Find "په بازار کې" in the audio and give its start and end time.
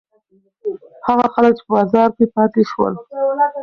1.65-2.25